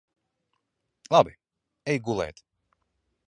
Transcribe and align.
Labi. 1.15 1.37
Ej 1.93 2.01
gulēt. 2.09 2.43